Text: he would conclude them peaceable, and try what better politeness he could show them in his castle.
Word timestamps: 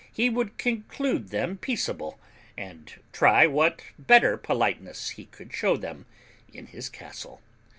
he 0.11 0.31
would 0.31 0.57
conclude 0.57 1.29
them 1.29 1.57
peaceable, 1.59 2.17
and 2.57 2.95
try 3.13 3.45
what 3.45 3.83
better 3.99 4.35
politeness 4.35 5.09
he 5.09 5.25
could 5.25 5.53
show 5.53 5.77
them 5.77 6.07
in 6.51 6.65
his 6.65 6.89
castle. 6.89 7.39